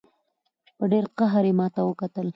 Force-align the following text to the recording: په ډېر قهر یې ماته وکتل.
په 0.77 0.83
ډېر 0.91 1.05
قهر 1.17 1.43
یې 1.49 1.53
ماته 1.59 1.81
وکتل. 1.85 2.27